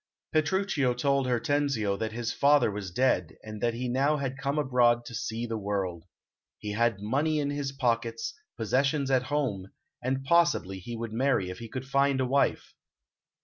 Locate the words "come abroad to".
4.41-5.13